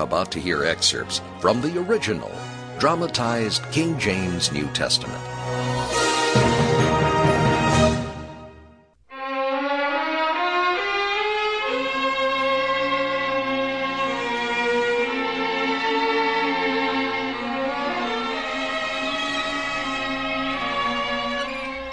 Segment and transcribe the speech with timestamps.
[0.00, 2.30] about to hear excerpts from the original,
[2.78, 5.22] dramatized King James New Testament.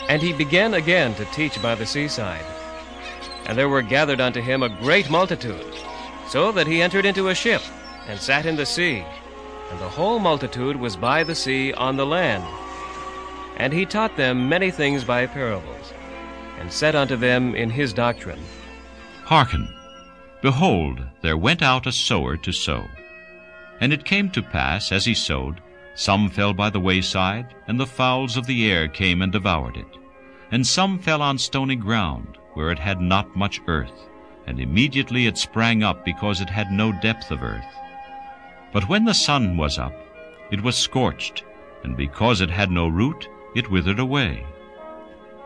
[0.09, 2.45] And he began again to teach by the seaside.
[3.45, 5.75] And there were gathered unto him a great multitude,
[6.27, 7.61] so that he entered into a ship,
[8.07, 9.05] and sat in the sea.
[9.69, 12.43] And the whole multitude was by the sea on the land.
[13.57, 15.93] And he taught them many things by parables,
[16.59, 18.41] and said unto them in his doctrine,
[19.23, 19.67] Hearken,
[20.41, 22.85] behold, there went out a sower to sow.
[23.81, 25.61] And it came to pass, as he sowed,
[25.95, 29.97] some fell by the wayside, and the fowls of the air came and devoured it.
[30.51, 34.07] And some fell on stony ground, where it had not much earth,
[34.45, 37.65] and immediately it sprang up because it had no depth of earth.
[38.73, 39.93] But when the sun was up,
[40.51, 41.43] it was scorched,
[41.83, 44.45] and because it had no root, it withered away.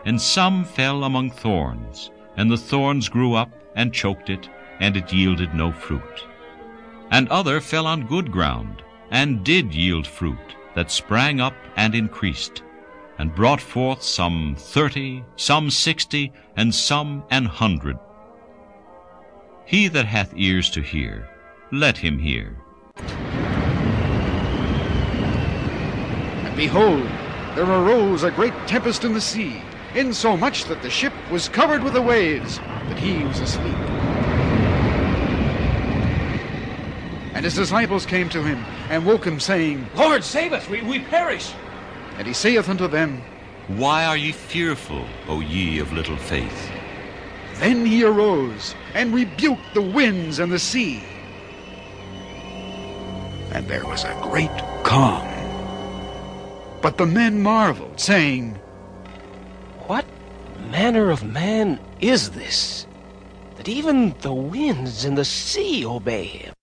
[0.06, 4.50] And some fell among thorns, and the thorns grew up and choked it,
[4.80, 6.26] and it yielded no fruit.
[7.12, 12.64] And other fell on good ground, and did yield fruit, that sprang up and increased,
[13.18, 18.00] and brought forth some thirty, some sixty, and some an hundred.
[19.66, 21.30] He that hath ears to hear,
[21.72, 22.58] let him hear.
[26.62, 27.08] Behold,
[27.56, 29.64] there arose a great tempest in the sea,
[29.96, 33.74] insomuch that the ship was covered with the waves, but he was asleep.
[37.34, 41.00] And his disciples came to him, and woke him, saying, Lord, save us, we, we
[41.00, 41.52] perish.
[42.20, 43.24] And he saith unto them,
[43.68, 46.70] Why are ye fearful, O ye of little faith?
[47.56, 51.02] Then he arose, and rebuked the winds and the sea.
[53.52, 55.31] And there was a great calm.
[56.82, 58.56] But the men marveled, saying,
[59.86, 60.06] What
[60.72, 62.88] manner of man is this,
[63.58, 66.54] that even the winds and the sea obey him?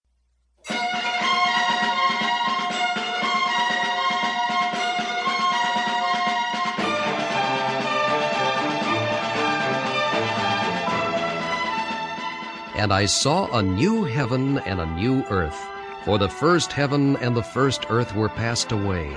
[12.75, 15.59] And I saw a new heaven and a new earth.
[16.05, 19.17] For the first heaven and the first earth were passed away,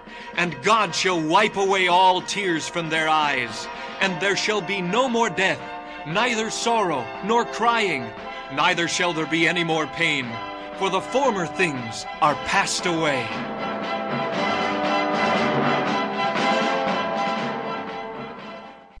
[0.41, 3.67] And God shall wipe away all tears from their eyes,
[3.99, 5.61] and there shall be no more death,
[6.07, 8.09] neither sorrow, nor crying,
[8.51, 10.27] neither shall there be any more pain,
[10.79, 13.21] for the former things are passed away.